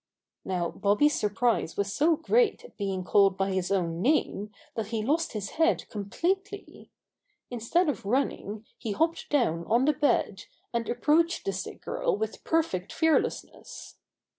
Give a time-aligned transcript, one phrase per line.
[0.43, 5.03] Now Bobby's surprise was so great at being called by his own name that he
[5.03, 6.89] lost his head completely.
[7.51, 12.43] Instead of running, he hopped down on the bed, and approached the sick girl with
[12.43, 13.99] perfect fearlessness.